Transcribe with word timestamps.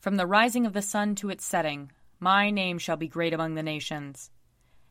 From 0.00 0.16
the 0.16 0.26
rising 0.26 0.66
of 0.66 0.72
the 0.72 0.82
sun 0.82 1.14
to 1.16 1.30
its 1.30 1.44
setting, 1.44 1.90
my 2.20 2.50
name 2.50 2.78
shall 2.78 2.96
be 2.96 3.08
great 3.08 3.32
among 3.32 3.54
the 3.54 3.62
nations. 3.62 4.30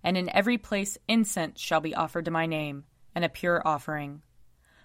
And 0.04 0.18
in 0.18 0.30
every 0.30 0.58
place 0.58 0.98
incense 1.08 1.60
shall 1.60 1.82
be 1.82 1.96
offered 1.96 2.26
to 2.26 2.32
my 2.32 2.46
name, 2.46 2.84
and 3.16 3.26
a 3.26 3.30
pure 3.30 3.62
offering. 3.66 4.22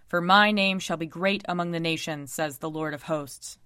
For 0.07 0.21
my 0.21 0.51
name 0.51 0.79
shall 0.79 0.97
be 0.97 1.07
great 1.07 1.43
among 1.49 1.71
the 1.71 1.81
nations, 1.81 2.33
says 2.33 2.59
the 2.59 2.71
Lord 2.71 2.95
of 2.95 3.05
hosts. 3.05 3.59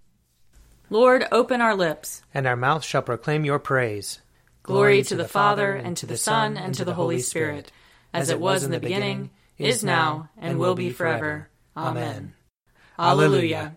Lord, 0.89 1.27
open 1.33 1.61
our 1.61 1.75
lips, 1.75 2.23
and 2.33 2.47
our 2.47 2.57
mouth 2.57 2.85
shall 2.85 3.03
proclaim 3.03 3.45
your 3.45 3.59
praise. 3.59 4.21
Glory 4.63 5.03
to 5.03 5.17
the 5.17 5.29
Father, 5.29 5.73
and 5.73 5.97
to 5.97 6.07
the 6.07 6.17
Son, 6.17 6.57
and 6.57 6.75
to 6.75 6.85
the 6.85 6.95
Holy 6.95 7.19
Spirit, 7.19 7.71
as 8.13 8.31
it 8.31 8.41
was 8.41 8.65
in 8.65 8.71
the 8.71 8.81
beginning, 8.81 9.31
is 9.59 9.85
now, 9.85 10.31
and 10.37 10.59
will 10.59 10.75
be 10.75 10.91
forever. 10.91 11.49
Amen. 11.77 12.35
Alleluia. 12.99 13.77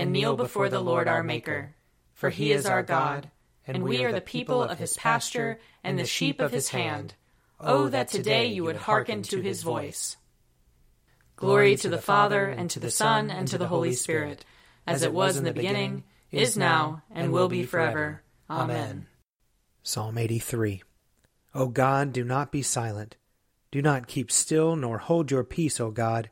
and 0.00 0.12
kneel 0.12 0.34
before 0.34 0.70
the 0.70 0.80
Lord 0.80 1.06
our 1.08 1.22
Maker. 1.22 1.74
For 2.14 2.30
he 2.30 2.52
is 2.52 2.64
our 2.64 2.82
God, 2.82 3.30
and 3.66 3.82
we 3.82 4.02
are 4.02 4.12
the 4.12 4.22
people 4.22 4.62
of 4.62 4.78
his 4.78 4.96
pasture 4.96 5.60
and 5.84 5.98
the 5.98 6.06
sheep 6.06 6.40
of 6.40 6.52
his 6.52 6.70
hand. 6.70 7.14
Oh, 7.60 7.88
that 7.88 8.08
today 8.08 8.46
you 8.46 8.64
would 8.64 8.76
hearken 8.76 9.22
to 9.24 9.42
his 9.42 9.62
voice. 9.62 10.16
Glory 11.36 11.76
to 11.76 11.90
the 11.90 11.98
Father, 11.98 12.46
and 12.46 12.70
to 12.70 12.80
the 12.80 12.90
Son, 12.90 13.30
and 13.30 13.46
to 13.48 13.58
the 13.58 13.68
Holy 13.68 13.92
Spirit, 13.92 14.42
as 14.86 15.02
it 15.02 15.12
was 15.12 15.36
in 15.36 15.44
the 15.44 15.52
beginning, 15.52 16.04
is 16.30 16.56
now, 16.56 17.02
and 17.10 17.30
will 17.30 17.48
be 17.48 17.64
forever. 17.64 18.22
Amen. 18.48 19.06
Psalm 19.82 20.16
83 20.16 20.82
O 21.54 21.66
God, 21.66 22.14
do 22.14 22.24
not 22.24 22.50
be 22.50 22.62
silent. 22.62 23.16
Do 23.70 23.82
not 23.82 24.06
keep 24.06 24.32
still, 24.32 24.76
nor 24.76 24.96
hold 24.96 25.30
your 25.30 25.44
peace, 25.44 25.78
O 25.78 25.90
God, 25.90 26.30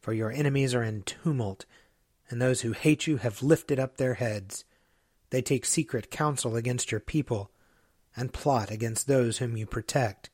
for 0.00 0.12
your 0.12 0.32
enemies 0.32 0.74
are 0.74 0.82
in 0.82 1.02
tumult, 1.02 1.64
and 2.30 2.40
those 2.40 2.62
who 2.62 2.72
hate 2.72 3.06
you 3.06 3.18
have 3.18 3.42
lifted 3.42 3.78
up 3.78 3.96
their 3.96 4.14
heads. 4.14 4.64
They 5.30 5.42
take 5.42 5.64
secret 5.64 6.10
counsel 6.10 6.56
against 6.56 6.90
your 6.90 7.00
people, 7.00 7.50
and 8.16 8.32
plot 8.32 8.70
against 8.70 9.06
those 9.06 9.38
whom 9.38 9.56
you 9.56 9.66
protect. 9.66 10.30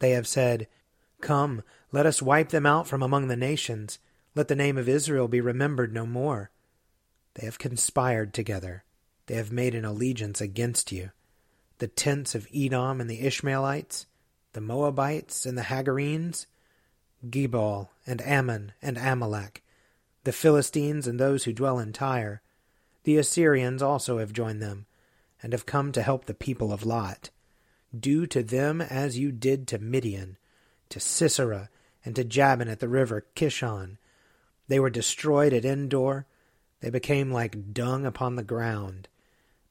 They 0.00 0.10
have 0.10 0.26
said, 0.26 0.66
Come, 1.20 1.62
let 1.92 2.06
us 2.06 2.20
wipe 2.20 2.48
them 2.48 2.66
out 2.66 2.88
from 2.88 3.02
among 3.02 3.28
the 3.28 3.36
nations. 3.36 3.98
Let 4.34 4.48
the 4.48 4.56
name 4.56 4.76
of 4.76 4.88
Israel 4.88 5.28
be 5.28 5.40
remembered 5.40 5.92
no 5.92 6.06
more. 6.06 6.50
They 7.34 7.46
have 7.46 7.58
conspired 7.58 8.34
together. 8.34 8.84
They 9.26 9.36
have 9.36 9.52
made 9.52 9.74
an 9.74 9.84
allegiance 9.84 10.40
against 10.40 10.90
you. 10.90 11.10
The 11.78 11.86
tents 11.86 12.34
of 12.34 12.48
Edom 12.54 13.00
and 13.00 13.08
the 13.08 13.20
Ishmaelites, 13.20 14.06
the 14.52 14.60
Moabites 14.60 15.46
and 15.46 15.56
the 15.56 15.62
Hagarenes, 15.62 16.46
Gebal 17.28 17.88
and 18.06 18.20
Ammon 18.22 18.72
and 18.82 18.98
Amalek, 18.98 19.61
the 20.24 20.32
Philistines 20.32 21.06
and 21.06 21.18
those 21.18 21.44
who 21.44 21.52
dwell 21.52 21.78
in 21.78 21.92
Tyre. 21.92 22.42
The 23.04 23.16
Assyrians 23.16 23.82
also 23.82 24.18
have 24.18 24.32
joined 24.32 24.62
them, 24.62 24.86
and 25.42 25.52
have 25.52 25.66
come 25.66 25.90
to 25.92 26.02
help 26.02 26.26
the 26.26 26.34
people 26.34 26.72
of 26.72 26.86
Lot. 26.86 27.30
Do 27.98 28.26
to 28.26 28.42
them 28.42 28.80
as 28.80 29.18
you 29.18 29.32
did 29.32 29.66
to 29.68 29.78
Midian, 29.78 30.36
to 30.88 31.00
Sisera, 31.00 31.68
and 32.04 32.14
to 32.16 32.24
Jabin 32.24 32.68
at 32.68 32.80
the 32.80 32.88
river 32.88 33.26
Kishon. 33.34 33.98
They 34.68 34.78
were 34.78 34.90
destroyed 34.90 35.52
at 35.52 35.64
Endor. 35.64 36.26
They 36.80 36.90
became 36.90 37.30
like 37.30 37.72
dung 37.74 38.06
upon 38.06 38.36
the 38.36 38.42
ground. 38.42 39.08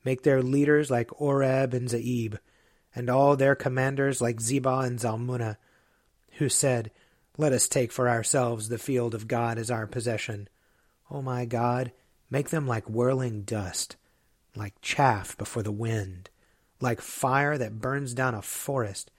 Make 0.04 0.24
their 0.24 0.42
leaders 0.42 0.92
like 0.92 1.22
Oreb 1.22 1.74
and 1.74 1.88
Zeeb, 1.88 2.38
and 2.94 3.10
all 3.10 3.36
their 3.36 3.56
commanders 3.56 4.22
like 4.22 4.38
Zebah 4.38 4.86
and 4.86 5.00
Zalmunna, 5.00 5.58
who 6.34 6.50
said, 6.50 6.92
Let 7.38 7.54
us 7.54 7.68
take 7.68 7.92
for 7.92 8.10
ourselves 8.10 8.70
the 8.70 8.78
field 8.78 9.16
of 9.16 9.28
God 9.28 9.58
as 9.58 9.72
our 9.72 9.88
possession. 9.88 10.50
O 11.10 11.22
my 11.22 11.46
God, 11.46 11.92
make 12.30 12.50
them 12.50 12.68
like 12.68 12.90
whirling 12.90 13.44
dust, 13.44 13.96
like 14.56 14.74
chaff 14.82 15.38
before 15.38 15.64
the 15.64 15.72
wind 15.72 16.30
like 16.82 17.00
fire 17.00 17.58
that 17.58 17.80
burns 17.80 18.14
down 18.14 18.34
a 18.34 18.42
forest, 18.42 19.12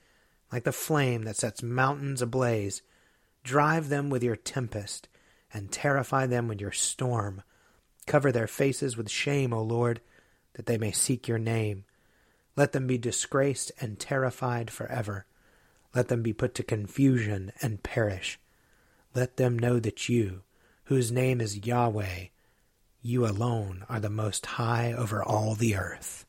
like 0.51 0.63
the 0.63 0.71
flame 0.71 1.23
that 1.23 1.37
sets 1.37 1.63
mountains 1.63 2.21
ablaze. 2.21 2.81
Drive 3.43 3.89
them 3.89 4.09
with 4.09 4.23
your 4.23 4.35
tempest, 4.35 5.07
and 5.53 5.71
terrify 5.71 6.25
them 6.25 6.47
with 6.47 6.61
your 6.61 6.71
storm. 6.71 7.41
Cover 8.05 8.31
their 8.31 8.47
faces 8.47 8.97
with 8.97 9.09
shame, 9.09 9.53
O 9.53 9.61
Lord, 9.61 10.01
that 10.53 10.65
they 10.65 10.77
may 10.77 10.91
seek 10.91 11.27
your 11.27 11.39
name. 11.39 11.85
Let 12.55 12.73
them 12.73 12.85
be 12.85 12.97
disgraced 12.97 13.71
and 13.79 13.99
terrified 13.99 14.69
forever. 14.69 15.25
Let 15.93 16.07
them 16.07 16.21
be 16.23 16.33
put 16.33 16.55
to 16.55 16.63
confusion 16.63 17.51
and 17.61 17.83
perish. 17.83 18.39
Let 19.13 19.37
them 19.37 19.59
know 19.59 19.79
that 19.79 20.09
you, 20.09 20.41
whose 20.85 21.11
name 21.11 21.39
is 21.39 21.65
Yahweh, 21.65 22.27
you 23.01 23.25
alone 23.25 23.85
are 23.89 23.99
the 23.99 24.09
most 24.09 24.45
high 24.45 24.93
over 24.93 25.23
all 25.23 25.55
the 25.55 25.75
earth. 25.75 26.25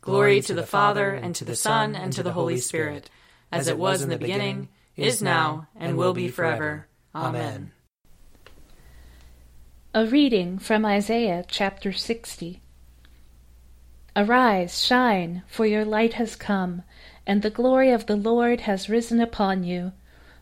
Glory 0.00 0.40
to 0.40 0.54
the 0.54 0.66
Father, 0.66 1.10
and 1.10 1.34
to 1.36 1.44
the 1.44 1.54
Son, 1.54 1.94
and 1.94 2.12
to 2.14 2.24
the 2.24 2.32
Holy 2.32 2.58
Spirit, 2.58 3.08
as 3.52 3.68
it 3.68 3.78
was 3.78 4.02
in 4.02 4.08
the 4.08 4.18
beginning, 4.18 4.68
is 4.96 5.22
now, 5.22 5.68
and 5.76 5.96
will 5.96 6.14
be 6.14 6.28
forever. 6.28 6.88
Amen. 7.14 7.70
A 9.94 10.06
reading 10.06 10.58
from 10.58 10.84
Isaiah 10.84 11.44
chapter 11.46 11.92
60. 11.92 12.62
Arise, 14.16 14.82
shine, 14.82 15.42
for 15.46 15.66
your 15.66 15.84
light 15.84 16.14
has 16.14 16.34
come, 16.34 16.82
and 17.26 17.42
the 17.42 17.50
glory 17.50 17.90
of 17.90 18.06
the 18.06 18.16
Lord 18.16 18.62
has 18.62 18.88
risen 18.88 19.20
upon 19.20 19.64
you. 19.64 19.92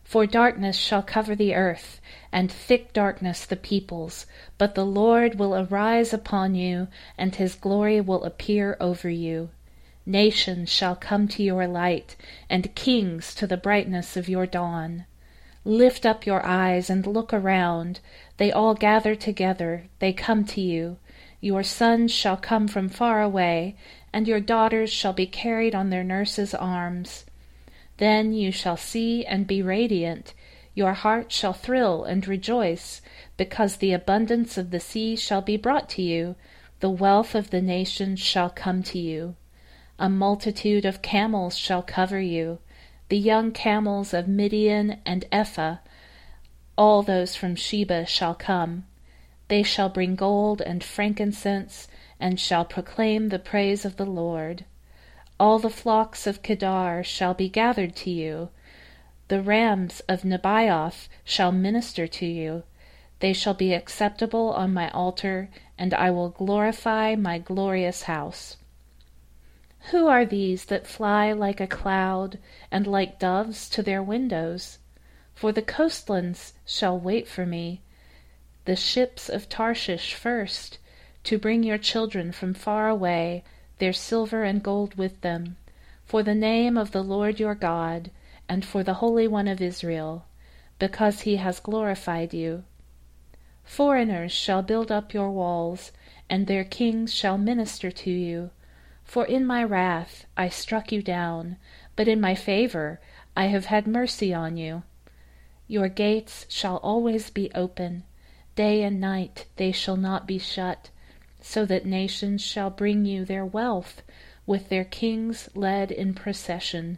For 0.03 0.25
darkness 0.25 0.75
shall 0.75 1.03
cover 1.03 1.35
the 1.35 1.55
earth, 1.55 2.01
and 2.31 2.51
thick 2.51 2.91
darkness 2.91 3.45
the 3.45 3.55
peoples. 3.55 4.25
But 4.57 4.75
the 4.75 4.85
Lord 4.85 5.35
will 5.35 5.55
arise 5.55 6.11
upon 6.11 6.55
you, 6.55 6.87
and 7.17 7.35
his 7.35 7.55
glory 7.55 8.01
will 8.01 8.23
appear 8.23 8.77
over 8.79 9.09
you. 9.09 9.49
Nations 10.05 10.69
shall 10.69 10.95
come 10.95 11.27
to 11.29 11.43
your 11.43 11.67
light, 11.67 12.15
and 12.49 12.73
kings 12.73 13.35
to 13.35 13.45
the 13.45 13.57
brightness 13.57 14.17
of 14.17 14.27
your 14.27 14.47
dawn. 14.47 15.05
Lift 15.63 16.07
up 16.07 16.25
your 16.25 16.43
eyes 16.43 16.89
and 16.89 17.05
look 17.05 17.31
around. 17.31 17.99
They 18.37 18.51
all 18.51 18.73
gather 18.73 19.13
together, 19.13 19.85
they 19.99 20.11
come 20.11 20.43
to 20.45 20.61
you. 20.61 20.97
Your 21.39 21.61
sons 21.61 22.11
shall 22.11 22.37
come 22.37 22.67
from 22.67 22.89
far 22.89 23.21
away, 23.21 23.75
and 24.13 24.27
your 24.27 24.39
daughters 24.39 24.91
shall 24.91 25.13
be 25.13 25.25
carried 25.25 25.73
on 25.73 25.89
their 25.89 26.03
nurses' 26.03 26.53
arms. 26.53 27.25
Then 27.97 28.33
you 28.33 28.51
shall 28.51 28.77
see 28.77 29.25
and 29.25 29.45
be 29.47 29.61
radiant. 29.61 30.33
Your 30.73 30.93
heart 30.93 31.31
shall 31.31 31.53
thrill 31.53 32.03
and 32.03 32.27
rejoice, 32.27 33.01
because 33.37 33.77
the 33.77 33.93
abundance 33.93 34.57
of 34.57 34.71
the 34.71 34.79
sea 34.79 35.15
shall 35.15 35.41
be 35.41 35.57
brought 35.57 35.89
to 35.89 36.01
you, 36.01 36.35
the 36.79 36.89
wealth 36.89 37.35
of 37.35 37.49
the 37.51 37.61
nations 37.61 38.19
shall 38.19 38.49
come 38.49 38.81
to 38.83 38.97
you. 38.99 39.35
A 39.99 40.09
multitude 40.09 40.83
of 40.85 41.01
camels 41.01 41.55
shall 41.55 41.83
cover 41.83 42.19
you, 42.19 42.59
the 43.09 43.17
young 43.17 43.51
camels 43.51 44.13
of 44.13 44.27
Midian 44.27 44.97
and 45.05 45.25
Ephah. 45.31 45.77
All 46.77 47.03
those 47.03 47.35
from 47.35 47.55
Sheba 47.55 48.05
shall 48.07 48.33
come. 48.33 48.85
They 49.47 49.61
shall 49.61 49.89
bring 49.89 50.15
gold 50.15 50.61
and 50.61 50.83
frankincense, 50.83 51.87
and 52.21 52.39
shall 52.39 52.63
proclaim 52.63 53.27
the 53.27 53.39
praise 53.39 53.83
of 53.83 53.97
the 53.97 54.05
Lord. 54.05 54.63
All 55.39 55.59
the 55.59 55.69
flocks 55.69 56.27
of 56.27 56.43
Kedar 56.43 57.03
shall 57.03 57.33
be 57.33 57.49
gathered 57.49 57.95
to 57.97 58.11
you. 58.11 58.49
The 59.27 59.41
rams 59.41 60.01
of 60.07 60.21
Nebaioth 60.21 61.09
shall 61.25 61.51
minister 61.51 62.05
to 62.05 62.25
you. 62.25 62.63
They 63.19 63.33
shall 63.33 63.55
be 63.55 63.73
acceptable 63.73 64.51
on 64.51 64.73
my 64.73 64.89
altar, 64.91 65.49
and 65.77 65.93
I 65.95 66.11
will 66.11 66.29
glorify 66.29 67.15
my 67.15 67.39
glorious 67.39 68.03
house. 68.03 68.57
Who 69.89 70.07
are 70.07 70.25
these 70.25 70.65
that 70.65 70.85
fly 70.85 71.31
like 71.31 71.59
a 71.59 71.65
cloud, 71.67 72.37
and 72.69 72.85
like 72.85 73.19
doves 73.19 73.67
to 73.69 73.81
their 73.81 74.03
windows? 74.03 74.77
For 75.33 75.51
the 75.51 75.63
coastlands 75.63 76.53
shall 76.65 76.99
wait 76.99 77.27
for 77.27 77.47
me, 77.47 77.81
the 78.65 78.75
ships 78.75 79.27
of 79.27 79.49
Tarshish 79.49 80.13
first, 80.13 80.77
to 81.23 81.37
bring 81.37 81.63
your 81.63 81.77
children 81.77 82.31
from 82.31 82.53
far 82.53 82.89
away, 82.89 83.43
their 83.77 83.93
silver 83.93 84.43
and 84.43 84.63
gold 84.63 84.95
with 84.95 85.21
them, 85.21 85.55
for 86.03 86.23
the 86.23 86.35
name 86.35 86.77
of 86.77 86.91
the 86.91 87.03
Lord 87.03 87.39
your 87.39 87.55
God, 87.55 88.11
and 88.49 88.65
for 88.65 88.83
the 88.83 88.95
Holy 88.95 89.27
One 89.27 89.47
of 89.47 89.61
Israel, 89.61 90.25
because 90.79 91.21
he 91.21 91.35
has 91.37 91.59
glorified 91.59 92.33
you. 92.33 92.63
Foreigners 93.63 94.31
shall 94.31 94.61
build 94.63 94.91
up 94.91 95.13
your 95.13 95.29
walls, 95.29 95.91
and 96.29 96.47
their 96.47 96.63
kings 96.63 97.13
shall 97.13 97.37
minister 97.37 97.91
to 97.91 98.09
you. 98.09 98.49
For 99.03 99.25
in 99.25 99.45
my 99.45 99.63
wrath 99.63 100.25
I 100.35 100.49
struck 100.49 100.91
you 100.91 101.01
down, 101.01 101.57
but 101.95 102.07
in 102.07 102.19
my 102.19 102.35
favor 102.35 102.99
I 103.35 103.45
have 103.45 103.65
had 103.65 103.85
mercy 103.87 104.33
on 104.33 104.57
you. 104.57 104.83
Your 105.67 105.87
gates 105.87 106.45
shall 106.49 106.77
always 106.77 107.29
be 107.29 107.51
open, 107.53 108.03
day 108.55 108.83
and 108.83 108.99
night 108.99 109.45
they 109.55 109.71
shall 109.71 109.97
not 109.97 110.27
be 110.27 110.37
shut, 110.37 110.89
so 111.41 111.65
that 111.65 111.85
nations 111.85 112.41
shall 112.41 112.69
bring 112.69 113.05
you 113.05 113.25
their 113.25 113.45
wealth, 113.45 114.01
with 114.45 114.69
their 114.69 114.85
kings 114.85 115.49
led 115.53 115.91
in 115.91 116.13
procession. 116.13 116.97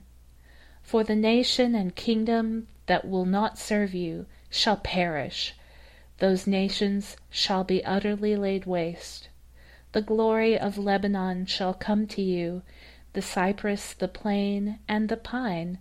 For 0.81 1.03
the 1.03 1.15
nation 1.15 1.73
and 1.73 1.95
kingdom 1.95 2.67
that 2.85 3.07
will 3.07 3.25
not 3.25 3.57
serve 3.57 3.93
you 3.93 4.25
shall 4.49 4.77
perish 4.77 5.55
those 6.23 6.47
nations 6.47 7.17
shall 7.29 7.65
be 7.65 7.83
utterly 7.83 8.35
laid 8.35 8.65
waste. 8.65 9.27
The 9.91 10.01
glory 10.01 10.57
of 10.57 10.77
Lebanon 10.77 11.47
shall 11.47 11.73
come 11.73 12.07
to 12.07 12.21
you, 12.21 12.61
the 13.11 13.21
cypress, 13.21 13.93
the 13.93 14.07
plane, 14.07 14.79
and 14.87 15.09
the 15.09 15.17
pine, 15.17 15.79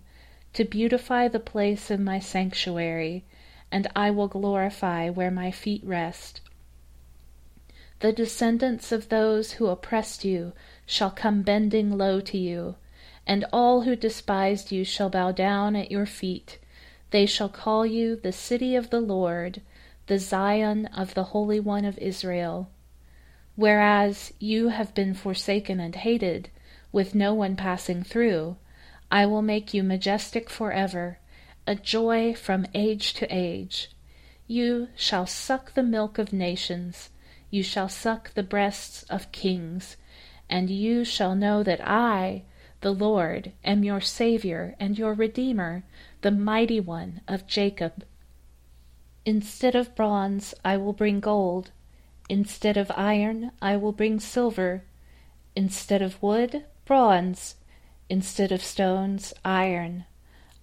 to 0.53 0.65
beautify 0.65 1.29
the 1.29 1.39
place 1.39 1.89
of 1.89 2.01
my 2.01 2.19
sanctuary, 2.19 3.23
and 3.71 3.87
I 3.95 4.11
will 4.11 4.27
glorify 4.27 5.09
where 5.09 5.31
my 5.31 5.49
feet 5.49 5.81
rest. 5.85 6.41
The 8.03 8.11
descendants 8.11 8.91
of 8.91 9.07
those 9.07 9.53
who 9.53 9.67
oppressed 9.67 10.25
you 10.25 10.51
shall 10.85 11.09
come 11.09 11.41
bending 11.41 11.97
low 11.97 12.19
to 12.19 12.37
you, 12.37 12.75
and 13.25 13.45
all 13.53 13.83
who 13.83 13.95
despised 13.95 14.73
you 14.73 14.83
shall 14.83 15.09
bow 15.09 15.31
down 15.31 15.77
at 15.77 15.89
your 15.89 16.05
feet. 16.05 16.59
They 17.11 17.25
shall 17.25 17.47
call 17.47 17.85
you 17.85 18.17
the 18.17 18.33
city 18.33 18.75
of 18.75 18.89
the 18.89 18.99
Lord 18.99 19.61
the 20.07 20.19
Zion 20.19 20.87
of 20.87 21.13
the 21.13 21.31
Holy 21.31 21.61
One 21.61 21.85
of 21.85 21.97
Israel. 21.97 22.69
Whereas 23.55 24.33
you 24.37 24.67
have 24.67 24.93
been 24.93 25.13
forsaken 25.13 25.79
and 25.79 25.95
hated, 25.95 26.49
with 26.91 27.15
no 27.15 27.33
one 27.33 27.55
passing 27.55 28.03
through, 28.03 28.57
I 29.09 29.25
will 29.27 29.41
make 29.41 29.73
you 29.73 29.81
majestic 29.81 30.49
forever, 30.49 31.19
a 31.65 31.75
joy 31.75 32.33
from 32.33 32.67
age 32.73 33.13
to 33.13 33.33
age. 33.33 33.91
You 34.45 34.89
shall 34.93 35.25
suck 35.25 35.73
the 35.73 35.83
milk 35.83 36.17
of 36.17 36.33
nations, 36.33 37.09
you 37.53 37.61
shall 37.61 37.87
suck 37.87 38.33
the 38.33 38.41
breasts 38.41 39.03
of 39.11 39.31
kings, 39.31 39.95
and 40.49 40.71
you 40.71 41.05
shall 41.05 41.35
know 41.35 41.61
that 41.61 41.79
I, 41.87 42.41
the 42.81 42.91
Lord, 42.91 43.51
am 43.63 43.83
your 43.83 44.01
Saviour 44.01 44.73
and 44.79 44.97
your 44.97 45.13
Redeemer, 45.13 45.83
the 46.21 46.31
mighty 46.31 46.79
one 46.79 47.21
of 47.27 47.45
Jacob. 47.45 48.05
Instead 49.23 49.75
of 49.75 49.95
bronze 49.95 50.55
I 50.65 50.77
will 50.77 50.93
bring 50.93 51.19
gold, 51.19 51.69
instead 52.27 52.75
of 52.75 52.91
iron 52.95 53.51
I 53.61 53.77
will 53.77 53.91
bring 53.91 54.19
silver, 54.19 54.85
instead 55.55 56.01
of 56.01 56.23
wood 56.23 56.65
bronze, 56.85 57.57
instead 58.09 58.51
of 58.51 58.63
stones 58.63 59.31
iron. 59.45 60.05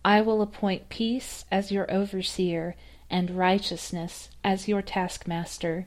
I 0.05 0.23
will 0.23 0.43
appoint 0.43 0.89
peace 0.89 1.45
as 1.53 1.71
your 1.71 1.89
overseer, 1.89 2.75
and 3.09 3.31
righteousness 3.39 4.29
as 4.43 4.67
your 4.67 4.83
taskmaster. 4.83 5.87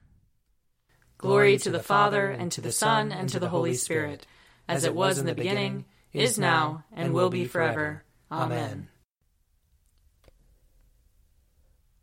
Glory 1.21 1.59
to 1.59 1.69
the 1.69 1.83
Father, 1.83 2.31
and 2.31 2.51
to 2.51 2.61
the 2.61 2.71
Son, 2.71 3.11
and 3.11 3.29
to 3.29 3.39
the 3.39 3.49
Holy 3.49 3.75
Spirit, 3.75 4.25
as 4.67 4.83
it 4.83 4.95
was 4.95 5.19
in 5.19 5.27
the 5.27 5.35
beginning, 5.35 5.85
is 6.13 6.39
now, 6.39 6.83
and 6.91 7.13
will 7.13 7.29
be 7.29 7.45
forever. 7.45 8.03
Amen. 8.31 8.87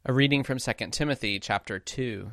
A 0.04 0.12
reading 0.12 0.44
from 0.44 0.58
2 0.58 0.72
Timothy 0.92 1.40
chapter 1.40 1.80
2. 1.80 2.30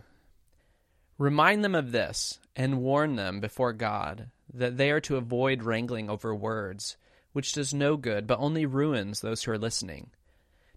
Remind 1.18 1.64
them 1.64 1.74
of 1.74 1.92
this 1.92 2.40
and 2.56 2.84
warn 2.84 3.16
them 3.16 3.40
before 3.40 3.74
God 3.74 4.30
that 4.54 4.78
they 4.78 4.92
are 4.92 5.02
to 5.02 5.18
avoid 5.18 5.64
wrangling 5.64 6.08
over 6.08 6.36
words, 6.36 6.98
which 7.34 7.54
does 7.54 7.74
no 7.74 7.98
good 7.98 8.28
but 8.28 8.40
only 8.40 8.68
ruins 8.68 9.22
those 9.22 9.44
who 9.44 9.52
are 9.52 9.58
listening. 9.58 10.12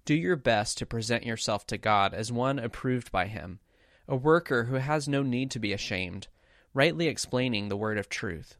Do 0.06 0.14
your 0.14 0.36
best 0.36 0.78
to 0.78 0.86
present 0.86 1.26
yourself 1.26 1.66
to 1.66 1.76
God 1.76 2.14
as 2.14 2.32
one 2.32 2.58
approved 2.58 3.12
by 3.12 3.26
Him, 3.26 3.60
a 4.08 4.16
worker 4.16 4.64
who 4.64 4.76
has 4.76 5.06
no 5.06 5.22
need 5.22 5.50
to 5.50 5.58
be 5.58 5.72
ashamed, 5.72 6.26
rightly 6.72 7.06
explaining 7.06 7.68
the 7.68 7.76
word 7.76 7.98
of 7.98 8.08
truth. 8.08 8.56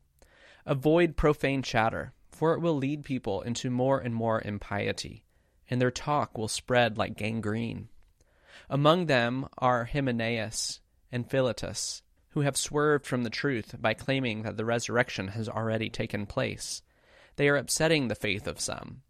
Avoid 0.66 1.16
profane 1.16 1.62
chatter, 1.62 2.12
for 2.30 2.52
it 2.52 2.60
will 2.60 2.76
lead 2.76 3.04
people 3.04 3.40
into 3.42 3.70
more 3.70 3.98
and 3.98 4.14
more 4.14 4.42
impiety, 4.42 5.24
and 5.70 5.80
their 5.80 5.90
talk 5.90 6.36
will 6.36 6.48
spread 6.48 6.98
like 6.98 7.16
gangrene. 7.16 7.88
Among 8.68 9.06
them 9.06 9.48
are 9.56 9.86
Hymenaeus 9.86 10.80
and 11.10 11.28
Philetus 11.28 12.02
who 12.30 12.42
have 12.42 12.56
swerved 12.56 13.06
from 13.06 13.24
the 13.24 13.30
truth 13.30 13.74
by 13.80 13.94
claiming 13.94 14.42
that 14.42 14.56
the 14.56 14.64
resurrection 14.64 15.28
has 15.28 15.48
already 15.48 15.88
taken 15.88 16.26
place. 16.26 16.82
They 17.36 17.48
are 17.48 17.56
upsetting 17.56 18.08
the 18.08 18.14
faith 18.14 18.46
of 18.46 18.60
some. 18.60 19.02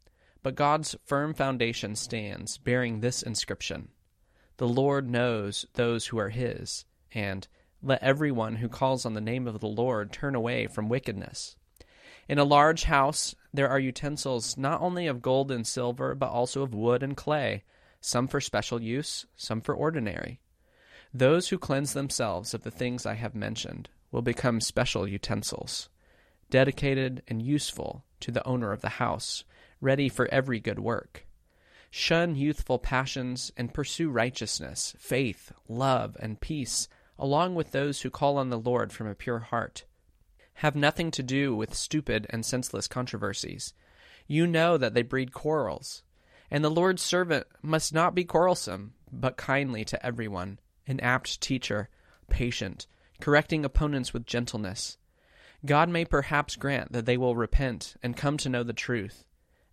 But 0.43 0.55
God's 0.55 0.97
firm 1.05 1.35
foundation 1.35 1.97
stands, 1.97 2.59
bearing 2.59 3.01
this 3.01 3.23
inscription 3.23 3.89
The 4.59 4.69
Lord 4.69 5.09
knows 5.09 5.67
those 5.75 6.09
who 6.09 6.19
are 6.19 6.31
his, 6.31 6.85
and 7.13 7.47
let 7.81 8.03
everyone 8.03 8.57
who 8.57 8.69
calls 8.69 9.07
on 9.07 9.15
the 9.15 9.21
name 9.21 9.47
of 9.47 9.61
the 9.61 9.69
Lord 9.69 10.13
turn 10.13 10.35
away 10.35 10.67
from 10.67 10.89
wickedness. 10.89 11.57
In 12.29 12.39
a 12.39 12.45
large 12.45 12.85
house 12.85 13.37
there 13.55 13.69
are 13.69 13.79
utensils 13.79 14.57
not 14.57 14.81
only 14.81 15.07
of 15.07 15.23
gold 15.23 15.53
and 15.53 15.65
silver, 15.65 16.15
but 16.17 16.31
also 16.31 16.63
of 16.63 16.75
wood 16.75 17.05
and 17.05 17.17
clay, 17.17 17.63
some 18.01 18.27
for 18.27 18.41
special 18.41 18.83
use, 18.83 19.27
some 19.37 19.61
for 19.61 19.77
ordinary. 19.77 20.41
Those 21.15 21.49
who 21.49 21.59
cleanse 21.59 21.93
themselves 21.93 22.53
of 22.53 22.65
the 22.65 22.71
things 22.73 23.07
I 23.07 23.15
have 23.15 23.37
mentioned 23.37 23.89
will 24.11 24.23
become 24.23 24.61
special 24.61 25.07
utensils, 25.07 25.89
dedicated 26.51 27.23
and 27.29 27.41
useful 27.41 28.05
to 28.21 28.33
the 28.33 28.45
owner 28.45 28.73
of 28.73 28.81
the 28.81 28.89
house, 28.89 29.45
ready 29.81 30.09
for 30.09 30.27
every 30.33 30.59
good 30.59 30.81
work. 30.81 31.28
Shun 31.91 32.37
youthful 32.37 32.79
passions 32.79 33.51
and 33.57 33.73
pursue 33.73 34.11
righteousness, 34.11 34.95
faith, 34.99 35.53
love, 35.69 36.17
and 36.21 36.41
peace, 36.41 36.89
along 37.19 37.55
with 37.55 37.73
those 37.73 38.03
who 38.03 38.11
call 38.11 38.37
on 38.37 38.51
the 38.51 38.59
Lord 38.59 38.93
from 38.93 39.07
a 39.07 39.15
pure 39.15 39.39
heart. 39.39 39.85
Have 40.55 40.77
nothing 40.77 41.11
to 41.13 41.23
do 41.23 41.55
with 41.55 41.75
stupid 41.75 42.27
and 42.31 42.45
senseless 42.45 42.89
controversies. 42.89 43.75
You 44.27 44.47
know 44.47 44.77
that 44.77 44.93
they 44.93 45.03
breed 45.03 45.33
quarrels. 45.33 46.03
And 46.51 46.65
the 46.65 46.71
Lord's 46.71 47.03
servant 47.03 47.47
must 47.63 47.95
not 47.95 48.15
be 48.15 48.25
quarrelsome, 48.25 48.95
but 49.11 49.37
kindly 49.37 49.85
to 49.87 50.05
everyone 50.05 50.59
an 50.87 51.01
apt 51.01 51.41
teacher, 51.41 51.89
patient, 52.29 52.87
correcting 53.21 53.65
opponents 53.65 54.13
with 54.13 54.27
gentleness. 54.27 54.97
God 55.67 55.89
may 55.89 56.05
perhaps 56.05 56.57
grant 56.57 56.93
that 56.93 57.05
they 57.05 57.17
will 57.17 57.37
repent 57.37 57.97
and 58.03 58.17
come 58.17 58.37
to 58.39 58.49
know 58.49 58.63
the 58.63 58.73
truth, 58.73 59.25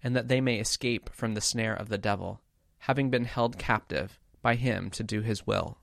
and 0.06 0.16
that 0.16 0.28
they 0.28 0.40
may 0.40 0.60
escape 0.60 1.10
from 1.12 1.34
the 1.34 1.42
snare 1.42 1.74
of 1.74 1.90
the 1.90 1.98
devil, 1.98 2.40
having 2.78 3.10
been 3.10 3.26
held 3.26 3.58
captive 3.58 4.20
by 4.40 4.54
him 4.54 4.92
to 4.92 5.02
do 5.02 5.22
his 5.22 5.48
will. 5.48 5.80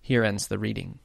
Here 0.00 0.24
ends 0.24 0.48
the 0.48 0.58
reading. 0.58 0.98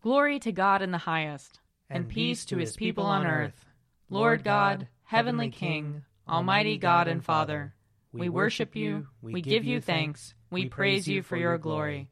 Glory 0.00 0.38
to 0.38 0.52
God 0.52 0.80
in 0.80 0.92
the 0.92 0.98
highest, 0.98 1.58
and, 1.90 2.08
peace 2.08 2.44
to 2.44 2.56
his 2.56 2.76
people 2.76 3.04
on 3.04 3.26
earth. 3.26 3.66
Lord 4.08 4.44
God, 4.44 4.86
heavenly 5.02 5.50
King, 5.50 6.04
almighty 6.28 6.78
God 6.78 7.08
and 7.08 7.24
Father, 7.24 7.74
we 8.12 8.28
worship 8.28 8.76
you, 8.76 9.08
we 9.20 9.42
give 9.42 9.64
you 9.64 9.80
thanks, 9.80 10.34
we 10.52 10.68
praise 10.68 11.08
you 11.08 11.24
for 11.24 11.36
your 11.36 11.58
glory. 11.58 12.10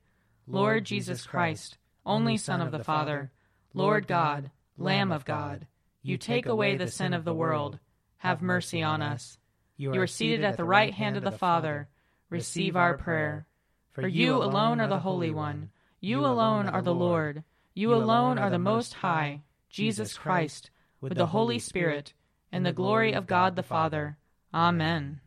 Lord 0.48 0.84
Jesus 0.84 1.24
Christ, 1.24 1.78
only 2.04 2.38
Son 2.38 2.60
of 2.60 2.72
the 2.72 2.82
Father, 2.82 3.30
Lord 3.72 4.08
God, 4.08 4.50
Lamb 4.76 5.12
of 5.12 5.24
God, 5.24 5.68
you 6.06 6.16
take 6.16 6.46
away 6.46 6.76
the 6.76 6.86
sin 6.86 7.12
of 7.12 7.25
the 7.25 7.34
world. 7.34 7.80
Have 8.18 8.40
mercy 8.40 8.80
on 8.80 9.02
us. 9.02 9.38
You 9.76 9.92
are 10.00 10.06
seated 10.06 10.44
at 10.44 10.56
the 10.56 10.64
right 10.64 10.94
hand 10.94 11.16
of 11.16 11.25
the 11.25 11.32
Father. 11.32 11.88
Receive 12.30 12.76
our 12.76 12.96
prayer. 12.96 13.48
For 13.90 14.06
you 14.06 14.36
alone 14.36 14.80
are 14.80 14.86
the 14.86 15.00
Holy 15.00 15.32
One. 15.32 15.70
You 16.00 16.20
alone 16.20 16.68
are 16.68 16.82
the 16.82 16.94
Lord. 16.94 17.42
You 17.75 17.92
alone 17.92 18.38
are 18.38 18.50
the 18.50 18.58
Most 18.58 18.94
High, 18.94 19.42
Jesus 19.68 20.16
Christ, 20.16 20.70
with 21.00 21.16
the 21.16 21.26
Holy 21.26 21.58
Spirit, 21.58 22.14
and 22.52 22.64
the 22.64 22.72
glory 22.72 23.12
of 23.12 23.26
God 23.26 23.56
the 23.56 23.64
Father. 23.64 24.16
Amen. 24.54 25.20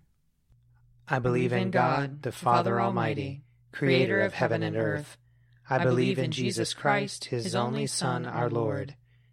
I 1.09 1.19
believe 1.19 1.51
in 1.51 1.71
God, 1.71 2.21
the 2.21 2.31
Father 2.31 2.79
Almighty, 2.79 3.43
creator 3.73 4.21
of 4.21 4.33
heaven 4.33 4.63
and 4.63 4.77
earth. 4.77 5.17
I 5.69 5.83
believe 5.83 6.17
in 6.17 6.31
Jesus 6.31 6.73
Christ, 6.73 7.25
his 7.25 7.53
only 7.53 7.85
Son, 7.85 8.25
our 8.25 8.49
Lord. 8.49 8.95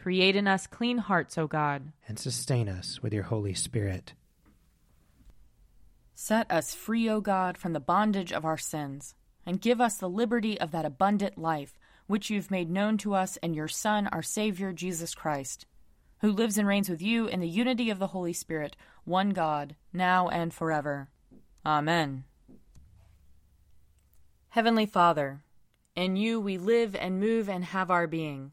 Create 0.00 0.34
in 0.34 0.48
us 0.48 0.66
clean 0.66 0.96
hearts, 0.96 1.36
O 1.36 1.46
God. 1.46 1.92
And 2.08 2.18
sustain 2.18 2.70
us 2.70 3.02
with 3.02 3.12
your 3.12 3.24
Holy 3.24 3.52
Spirit. 3.52 4.14
Set 6.14 6.50
us 6.50 6.74
free, 6.74 7.06
O 7.10 7.20
God, 7.20 7.58
from 7.58 7.74
the 7.74 7.80
bondage 7.80 8.32
of 8.32 8.46
our 8.46 8.56
sins, 8.56 9.14
and 9.44 9.60
give 9.60 9.78
us 9.78 9.98
the 9.98 10.08
liberty 10.08 10.58
of 10.58 10.70
that 10.70 10.86
abundant 10.86 11.36
life 11.36 11.78
which 12.06 12.30
you've 12.30 12.50
made 12.50 12.70
known 12.70 12.96
to 12.96 13.14
us 13.14 13.36
in 13.42 13.52
your 13.52 13.68
Son, 13.68 14.06
our 14.06 14.22
Savior, 14.22 14.72
Jesus 14.72 15.14
Christ, 15.14 15.66
who 16.20 16.32
lives 16.32 16.56
and 16.56 16.66
reigns 16.66 16.88
with 16.88 17.02
you 17.02 17.26
in 17.26 17.40
the 17.40 17.46
unity 17.46 17.90
of 17.90 17.98
the 17.98 18.06
Holy 18.06 18.32
Spirit, 18.32 18.76
one 19.04 19.30
God, 19.30 19.76
now 19.92 20.28
and 20.30 20.52
forever. 20.52 21.10
Amen. 21.64 22.24
Heavenly 24.48 24.86
Father, 24.86 25.42
in 25.94 26.16
you 26.16 26.40
we 26.40 26.56
live 26.56 26.96
and 26.96 27.20
move 27.20 27.50
and 27.50 27.66
have 27.66 27.90
our 27.90 28.06
being. 28.06 28.52